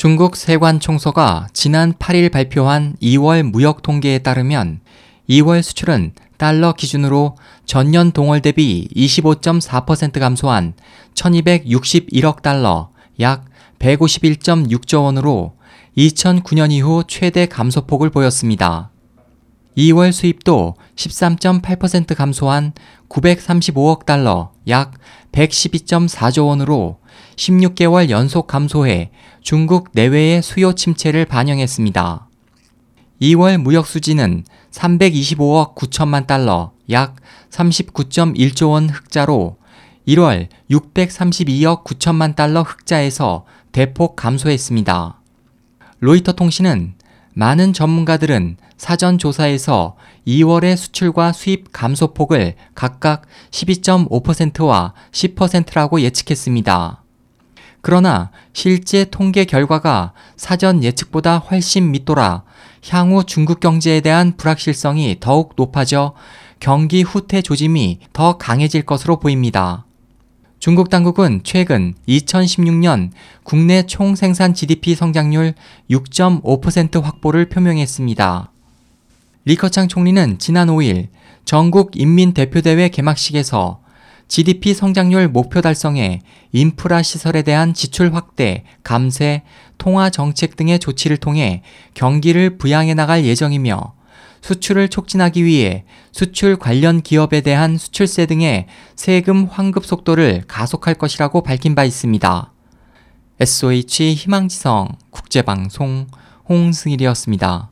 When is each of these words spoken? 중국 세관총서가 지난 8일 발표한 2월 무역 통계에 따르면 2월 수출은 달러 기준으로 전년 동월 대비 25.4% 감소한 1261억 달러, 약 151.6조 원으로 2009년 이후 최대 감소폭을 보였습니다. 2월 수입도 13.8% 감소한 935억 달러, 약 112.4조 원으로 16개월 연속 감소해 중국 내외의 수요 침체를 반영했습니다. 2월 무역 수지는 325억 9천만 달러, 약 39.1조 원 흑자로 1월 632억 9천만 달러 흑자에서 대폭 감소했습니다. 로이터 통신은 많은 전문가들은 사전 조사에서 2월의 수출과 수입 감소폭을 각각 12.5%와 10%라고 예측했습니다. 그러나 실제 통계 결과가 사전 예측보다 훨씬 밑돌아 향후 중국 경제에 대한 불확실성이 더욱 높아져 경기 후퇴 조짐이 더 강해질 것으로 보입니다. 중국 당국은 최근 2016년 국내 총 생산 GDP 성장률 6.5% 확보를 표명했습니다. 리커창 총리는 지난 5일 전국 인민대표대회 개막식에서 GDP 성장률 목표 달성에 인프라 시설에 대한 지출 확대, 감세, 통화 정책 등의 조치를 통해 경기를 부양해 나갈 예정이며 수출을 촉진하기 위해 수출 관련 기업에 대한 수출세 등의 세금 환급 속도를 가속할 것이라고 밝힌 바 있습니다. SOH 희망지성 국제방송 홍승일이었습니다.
중국 0.00 0.34
세관총서가 0.34 1.48
지난 1.52 1.92
8일 1.92 2.32
발표한 2.32 2.96
2월 3.02 3.42
무역 3.42 3.82
통계에 3.82 4.20
따르면 4.20 4.80
2월 5.28 5.60
수출은 5.60 6.14
달러 6.38 6.72
기준으로 6.72 7.36
전년 7.66 8.10
동월 8.10 8.40
대비 8.40 8.88
25.4% 8.96 10.18
감소한 10.18 10.72
1261억 11.12 12.40
달러, 12.40 12.88
약 13.20 13.44
151.6조 13.78 15.04
원으로 15.04 15.56
2009년 15.98 16.72
이후 16.72 17.04
최대 17.06 17.44
감소폭을 17.44 18.08
보였습니다. 18.08 18.90
2월 19.76 20.12
수입도 20.12 20.76
13.8% 20.96 22.16
감소한 22.16 22.72
935억 23.10 24.06
달러, 24.06 24.52
약 24.68 24.92
112.4조 25.32 26.46
원으로 26.46 27.00
16개월 27.36 28.08
연속 28.08 28.46
감소해 28.46 29.10
중국 29.42 29.90
내외의 29.92 30.42
수요 30.42 30.72
침체를 30.72 31.24
반영했습니다. 31.24 32.28
2월 33.20 33.58
무역 33.58 33.86
수지는 33.86 34.44
325억 34.70 35.74
9천만 35.74 36.26
달러, 36.26 36.72
약 36.90 37.16
39.1조 37.50 38.70
원 38.70 38.88
흑자로 38.88 39.56
1월 40.06 40.48
632억 40.70 41.84
9천만 41.84 42.34
달러 42.34 42.62
흑자에서 42.62 43.44
대폭 43.72 44.16
감소했습니다. 44.16 45.20
로이터 45.98 46.32
통신은 46.32 46.94
많은 47.40 47.72
전문가들은 47.72 48.58
사전 48.76 49.16
조사에서 49.16 49.96
2월의 50.26 50.76
수출과 50.76 51.32
수입 51.32 51.72
감소폭을 51.72 52.54
각각 52.74 53.22
12.5%와 53.50 54.92
10%라고 55.10 56.02
예측했습니다. 56.02 57.02
그러나 57.80 58.30
실제 58.52 59.06
통계 59.06 59.46
결과가 59.46 60.12
사전 60.36 60.84
예측보다 60.84 61.38
훨씬 61.38 61.90
밑돌아 61.92 62.42
향후 62.90 63.24
중국 63.24 63.60
경제에 63.60 64.02
대한 64.02 64.36
불확실성이 64.36 65.16
더욱 65.18 65.54
높아져 65.56 66.12
경기 66.58 67.00
후퇴 67.00 67.40
조짐이 67.40 68.00
더 68.12 68.36
강해질 68.36 68.82
것으로 68.82 69.18
보입니다. 69.18 69.86
중국 70.60 70.90
당국은 70.90 71.40
최근 71.42 71.94
2016년 72.06 73.12
국내 73.44 73.86
총 73.86 74.14
생산 74.14 74.52
GDP 74.52 74.94
성장률 74.94 75.54
6.5% 75.90 77.00
확보를 77.00 77.48
표명했습니다. 77.48 78.52
리커창 79.46 79.88
총리는 79.88 80.38
지난 80.38 80.68
5일 80.68 81.08
전국 81.46 81.92
인민대표대회 81.98 82.90
개막식에서 82.90 83.80
GDP 84.28 84.74
성장률 84.74 85.28
목표 85.28 85.62
달성에 85.62 86.20
인프라 86.52 87.02
시설에 87.02 87.40
대한 87.40 87.72
지출 87.72 88.14
확대, 88.14 88.64
감세, 88.82 89.44
통화 89.78 90.10
정책 90.10 90.56
등의 90.56 90.78
조치를 90.78 91.16
통해 91.16 91.62
경기를 91.94 92.58
부양해 92.58 92.92
나갈 92.92 93.24
예정이며 93.24 93.94
수출을 94.42 94.88
촉진하기 94.88 95.44
위해 95.44 95.84
수출 96.12 96.56
관련 96.56 97.02
기업에 97.02 97.40
대한 97.40 97.76
수출세 97.76 98.26
등의 98.26 98.66
세금 98.96 99.46
환급 99.46 99.86
속도를 99.86 100.44
가속할 100.46 100.94
것이라고 100.94 101.42
밝힌 101.42 101.74
바 101.74 101.84
있습니다. 101.84 102.52
SOH 103.40 104.14
희망지성 104.14 104.96
국제방송 105.10 106.06
홍승일이었습니다. 106.48 107.70